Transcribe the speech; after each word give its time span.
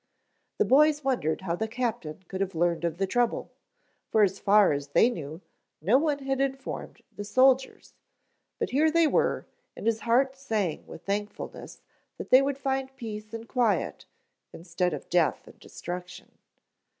The 0.57 0.65
boys 0.65 1.03
wondered 1.03 1.41
how 1.41 1.55
the 1.55 1.67
captain 1.67 2.23
could 2.27 2.41
have 2.41 2.55
learned 2.55 2.83
of 2.85 2.97
the 2.97 3.05
trouble, 3.05 3.51
for 4.09 4.23
as 4.23 4.39
far 4.39 4.71
as 4.73 4.87
they 4.87 5.11
knew 5.11 5.41
no 5.79 5.99
one 5.99 6.17
had 6.17 6.41
informed 6.41 7.03
the 7.15 7.23
soldiers, 7.23 7.93
but 8.57 8.71
here 8.71 8.89
they 8.89 9.05
were 9.05 9.45
and 9.75 9.85
his 9.85 9.99
heart 9.99 10.35
sang 10.35 10.87
with 10.87 11.03
thankfulness 11.05 11.83
that 12.17 12.31
they 12.31 12.41
would 12.41 12.57
find 12.57 12.95
peace 12.95 13.31
and 13.31 13.47
quiet 13.47 14.07
instead 14.51 14.91
of 14.95 15.07
death 15.07 15.45
and 15.47 15.59
destruction. 15.59 16.31